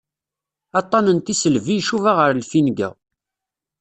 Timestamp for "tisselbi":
1.19-1.73